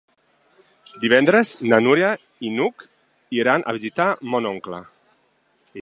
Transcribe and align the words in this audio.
Divendres 1.03 1.51
na 1.73 1.79
Núria 1.87 2.09
i 2.49 2.53
n'Hug 2.55 2.87
iran 3.41 3.67
a 3.73 3.79
visitar 3.79 4.09
mon 4.33 4.53
oncle. 4.55 4.83